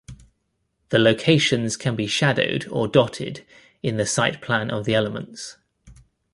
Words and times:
The 0.89 0.97
locations 0.97 1.77
can 1.77 1.95
be 1.95 2.07
shadowed 2.07 2.65
or 2.71 2.87
dotted 2.87 3.45
in 3.83 3.97
the 3.97 4.03
siteplan 4.05 4.71
of 4.71 4.85
the 4.85 4.95
elements. 4.95 5.57